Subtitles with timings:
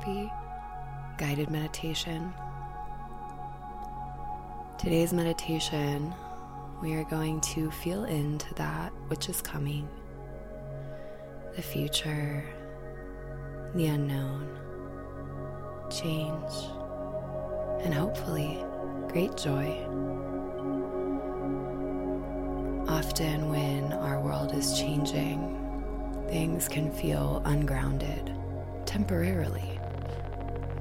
[0.00, 0.30] therapy,
[1.18, 2.32] guided meditation.
[4.78, 6.14] Today's meditation,
[6.82, 9.88] we are going to feel into that which is coming,
[11.54, 12.44] the future,
[13.74, 14.48] the unknown,
[15.90, 16.52] change,
[17.84, 18.64] and hopefully
[19.08, 19.86] great joy.
[22.88, 25.56] Often, when our world is changing,
[26.28, 28.34] things can feel ungrounded
[28.86, 29.69] temporarily.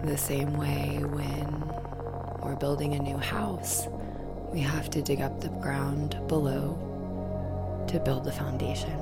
[0.04, 1.70] The same way when
[2.42, 3.86] we're building a new house,
[4.52, 8.98] we have to dig up the ground below to build the foundation.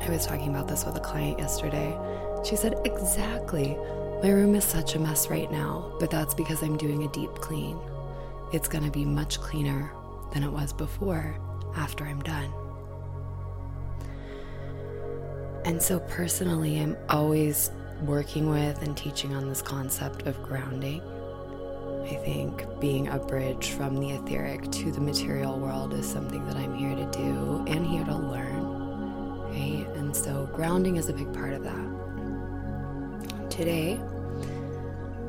[0.00, 1.96] I was talking about this with a client yesterday.
[2.44, 3.76] She said, Exactly.
[4.22, 7.32] My room is such a mess right now, but that's because I'm doing a deep
[7.34, 7.78] clean.
[8.52, 9.92] It's going to be much cleaner
[10.32, 11.36] than it was before
[11.76, 12.52] after I'm done.
[15.64, 17.70] And so, personally, I'm always
[18.02, 21.02] working with and teaching on this concept of grounding.
[22.04, 26.56] I think being a bridge from the etheric to the material world is something that
[26.56, 28.80] I'm here to do and here to learn.
[29.50, 29.86] Right?
[29.96, 33.50] And so, grounding is a big part of that.
[33.50, 34.00] Today,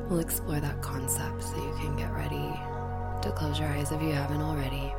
[0.08, 2.52] we'll explore that concept so you can get ready
[3.22, 4.92] to close your eyes if you haven't already.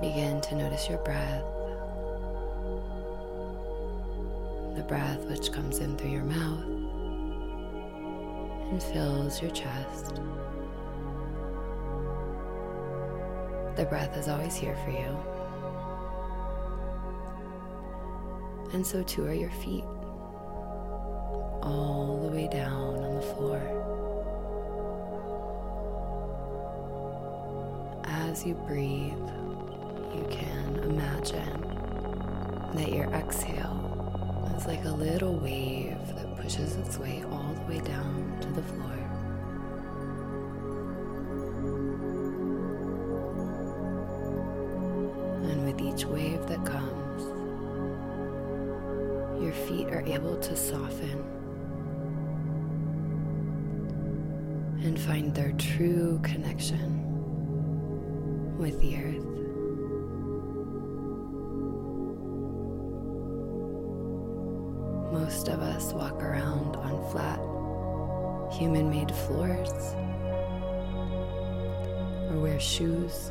[0.00, 1.44] Begin to notice your breath.
[4.80, 6.64] The breath which comes in through your mouth
[8.70, 10.14] and fills your chest.
[13.76, 15.18] The breath is always here for you.
[18.72, 19.84] And so too are your feet,
[21.62, 23.60] all the way down on the floor.
[28.04, 29.12] As you breathe,
[30.14, 31.60] you can imagine
[32.72, 33.99] that your exhale
[34.56, 38.62] is like a little wave that pushes its way all the way down to the
[38.62, 38.96] floor.
[45.50, 47.22] And with each wave that comes,
[49.42, 51.24] your feet are able to soften
[54.82, 56.98] and find their true connection
[58.58, 59.29] with the earth.
[65.30, 67.38] Most of us walk around on flat,
[68.52, 69.70] human made floors
[72.28, 73.30] or wear shoes.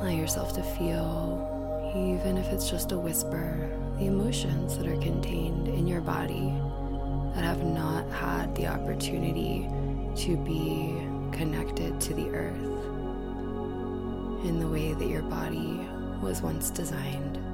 [0.00, 1.46] Allow yourself to feel,
[1.94, 3.70] even if it's just a whisper,
[4.00, 6.52] the emotions that are contained in your body
[7.36, 9.68] that have not had the opportunity
[10.16, 10.92] to be
[11.30, 12.64] connected to the earth
[14.44, 15.86] in the way that your body
[16.20, 17.47] was once designed.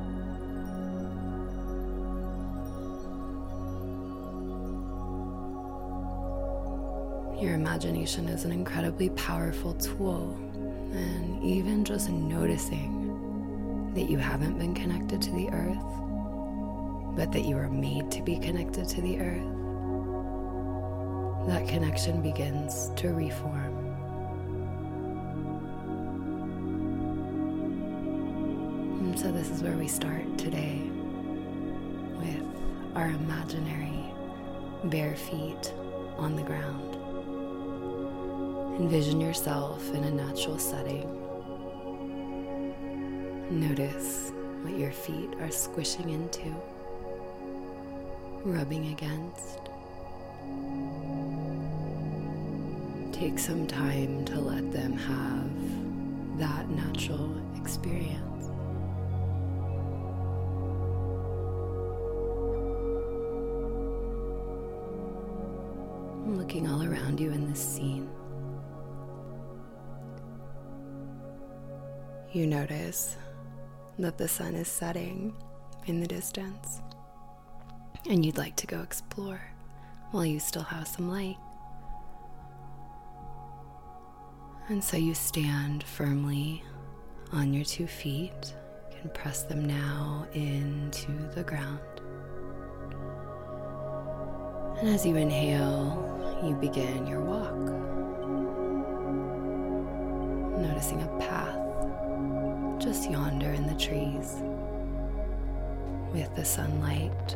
[7.44, 10.34] Your imagination is an incredibly powerful tool,
[10.94, 15.84] and even just noticing that you haven't been connected to the earth,
[17.14, 19.46] but that you are made to be connected to the earth,
[21.46, 23.92] that connection begins to reform.
[29.00, 30.80] And so, this is where we start today
[32.16, 32.42] with
[32.94, 34.14] our imaginary
[34.84, 35.74] bare feet
[36.16, 36.93] on the ground.
[38.78, 41.08] Envision yourself in a natural setting.
[43.48, 46.52] Notice what your feet are squishing into,
[48.44, 49.60] rubbing against.
[53.12, 58.50] Take some time to let them have that natural experience.
[66.26, 68.10] Looking all around you in this scene.
[72.34, 73.16] You notice
[73.96, 75.32] that the sun is setting
[75.86, 76.80] in the distance,
[78.10, 79.40] and you'd like to go explore
[80.10, 81.36] while you still have some light.
[84.68, 86.64] And so you stand firmly
[87.30, 88.56] on your two feet.
[88.90, 91.78] You can press them now into the ground.
[94.80, 97.54] And as you inhale, you begin your walk,
[100.60, 101.63] noticing a path
[102.84, 104.42] just yonder in the trees,
[106.12, 107.34] with the sunlight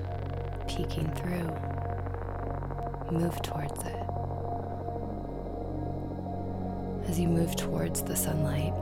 [0.69, 1.49] peeking through.
[3.11, 4.05] Move towards it.
[7.09, 8.75] As you move towards the sunlight,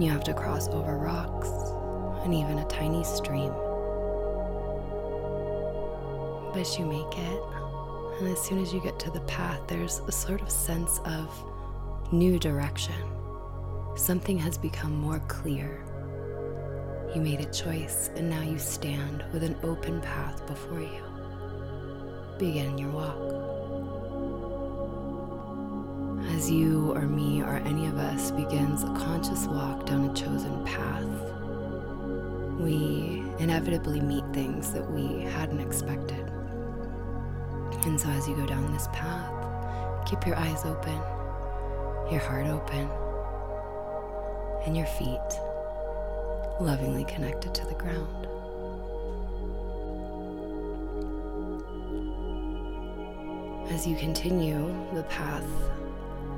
[0.00, 1.50] you have to cross over rocks
[2.24, 3.52] and even a tiny stream.
[6.52, 7.40] But you make it,
[8.20, 11.32] and as soon as you get to the path, there's a sort of sense of
[12.12, 13.13] new direction.
[13.96, 15.80] Something has become more clear.
[17.14, 21.02] You made a choice, and now you stand with an open path before you.
[22.36, 23.16] Begin your walk.
[26.34, 30.64] As you or me or any of us begins a conscious walk down a chosen
[30.64, 31.04] path,
[32.58, 36.28] we inevitably meet things that we hadn't expected.
[37.86, 39.30] And so, as you go down this path,
[40.04, 41.00] keep your eyes open,
[42.10, 42.90] your heart open,
[44.66, 45.20] and your feet
[46.60, 48.26] lovingly connected to the ground.
[53.70, 55.46] As you continue, the path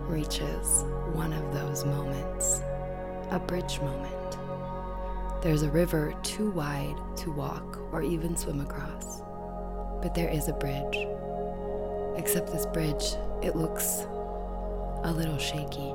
[0.09, 2.63] reaches one of those moments,
[3.31, 4.39] a bridge moment.
[5.43, 9.21] There's a river too wide to walk or even swim across,
[10.03, 11.07] but there is a bridge.
[12.17, 14.07] Except this bridge, it looks
[15.05, 15.93] a little shaky.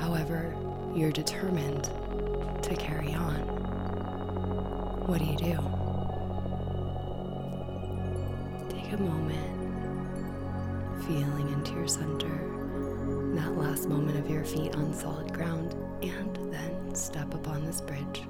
[0.00, 0.54] However,
[0.94, 1.84] you're determined
[2.62, 3.34] to carry on.
[5.06, 5.56] What do you do?
[8.70, 9.74] Take a moment,
[11.04, 12.38] feeling into your center,
[13.34, 18.22] that last moment of your feet on solid ground, and then step upon this bridge.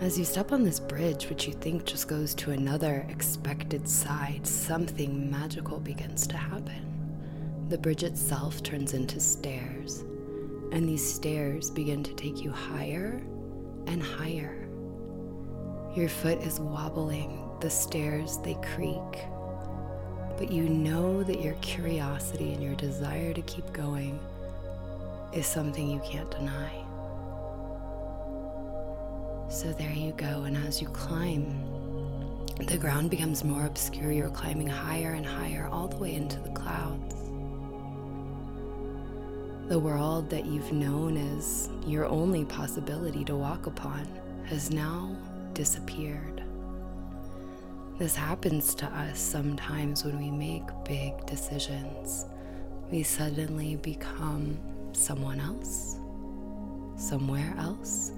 [0.00, 4.46] As you step on this bridge, which you think just goes to another expected side,
[4.46, 7.66] something magical begins to happen.
[7.68, 10.04] The bridge itself turns into stairs,
[10.72, 13.22] and these stairs begin to take you higher
[13.86, 14.66] and higher.
[15.94, 19.26] Your foot is wobbling, the stairs they creak,
[20.38, 24.18] but you know that your curiosity and your desire to keep going
[25.34, 26.72] is something you can't deny.
[29.50, 31.68] So there you go, and as you climb,
[32.66, 34.10] the ground becomes more obscure.
[34.10, 37.21] You're climbing higher and higher, all the way into the clouds.
[39.68, 44.06] The world that you've known as your only possibility to walk upon
[44.44, 45.16] has now
[45.54, 46.42] disappeared.
[47.98, 52.26] This happens to us sometimes when we make big decisions.
[52.90, 54.58] We suddenly become
[54.92, 55.96] someone else,
[56.96, 58.12] somewhere else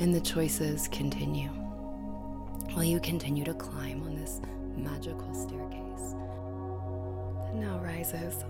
[0.00, 1.50] and the choices continue.
[2.72, 4.40] While you continue to climb on this
[4.74, 6.14] magical staircase
[7.44, 8.44] that now rises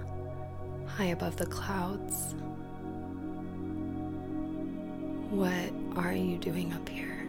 [0.96, 2.34] high above the clouds.
[5.30, 7.26] What are you doing up here?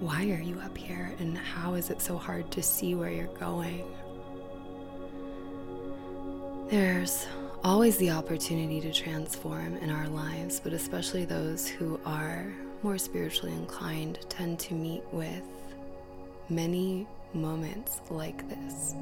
[0.00, 3.26] Why are you up here, and how is it so hard to see where you're
[3.38, 3.84] going?
[6.68, 7.26] There's
[7.64, 12.52] always the opportunity to transform in our lives, but especially those who are
[12.82, 15.42] more spiritually inclined tend to meet with
[16.48, 18.94] many moments like this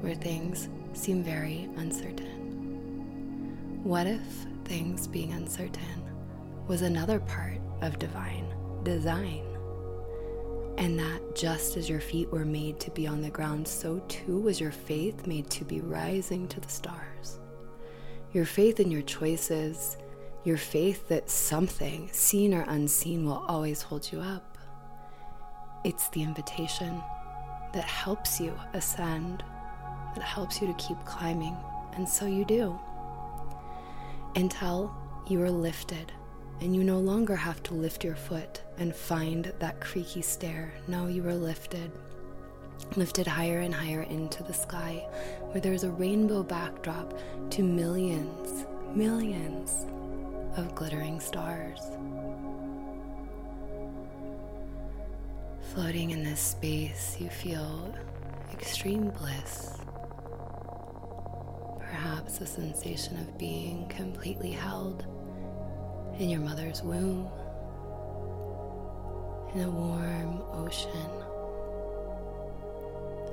[0.00, 3.80] where things seem very uncertain.
[3.84, 4.22] What if
[4.64, 6.02] things being uncertain
[6.66, 8.46] was another part of divine
[8.82, 9.44] design?
[10.78, 14.40] And that just as your feet were made to be on the ground, so too
[14.40, 17.38] was your faith made to be rising to the stars
[18.32, 19.98] your faith in your choices,
[20.44, 24.56] your faith that something, seen or unseen, will always hold you up.
[25.84, 27.02] It's the invitation
[27.72, 29.42] that helps you ascend,
[30.14, 31.56] that helps you to keep climbing,
[31.94, 32.78] and so you do.
[34.36, 34.94] Until
[35.28, 36.12] you are lifted
[36.60, 40.72] and you no longer have to lift your foot and find that creaky stair.
[40.86, 41.90] No, you are lifted
[42.96, 45.06] lifted higher and higher into the sky,
[45.50, 47.18] where there's a rainbow backdrop
[47.50, 49.86] to millions, millions
[50.56, 51.80] of glittering stars.
[55.74, 57.94] Floating in this space, you feel
[58.52, 59.78] extreme bliss.
[61.78, 65.06] Perhaps a sensation of being completely held
[66.18, 67.28] in your mother's womb,
[69.54, 71.22] in a warm ocean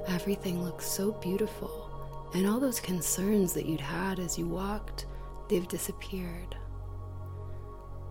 [0.08, 1.90] Everything looks so beautiful,
[2.34, 5.06] and all those concerns that you'd had as you walked,
[5.50, 6.56] they've disappeared.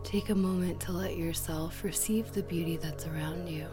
[0.05, 3.67] Take a moment to let yourself receive the beauty that's around you.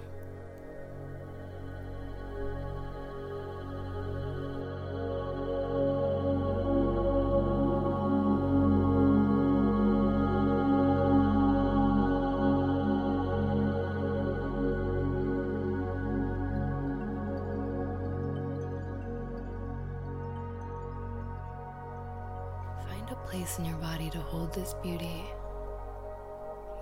[23.13, 25.23] Place in your body to hold this beauty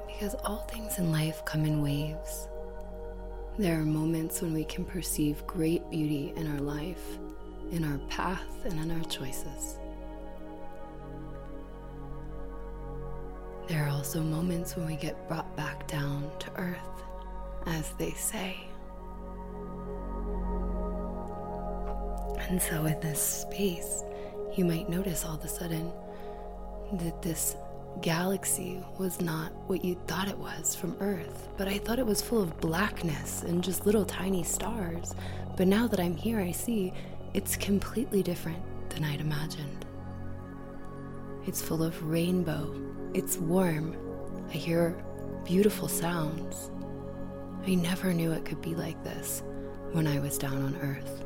[0.08, 2.48] Because all things in life come in waves.
[3.58, 7.20] There are moments when we can perceive great beauty in our life,
[7.72, 9.80] in our path, and in our choices.
[13.68, 17.04] There are also moments when we get brought back down to earth,
[17.66, 18.58] as they say.
[22.50, 24.04] And so, in this space,
[24.56, 25.92] you might notice all of a sudden
[26.94, 27.56] that this
[28.02, 32.22] galaxy was not what you thought it was from Earth, but I thought it was
[32.22, 35.16] full of blackness and just little tiny stars.
[35.56, 36.94] But now that I'm here, I see
[37.34, 39.86] it's completely different than I'd imagined.
[41.46, 42.74] It's full of rainbow,
[43.14, 43.96] it's warm,
[44.50, 45.04] I hear
[45.46, 46.72] beautiful sounds.
[47.66, 49.44] I never knew it could be like this
[49.92, 51.24] when I was down on Earth.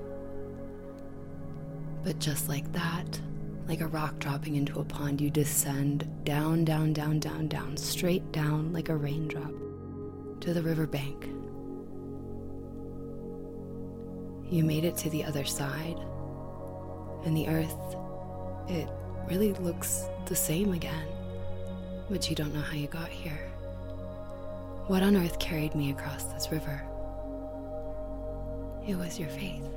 [2.03, 3.19] But just like that,
[3.67, 8.31] like a rock dropping into a pond, you descend down, down, down, down, down, straight
[8.31, 9.51] down like a raindrop
[10.39, 11.25] to the riverbank.
[14.49, 15.97] You made it to the other side,
[17.25, 17.75] and the earth,
[18.69, 18.87] it
[19.29, 21.07] really looks the same again,
[22.09, 23.51] but you don't know how you got here.
[24.87, 26.81] What on earth carried me across this river?
[28.87, 29.67] It was your faith.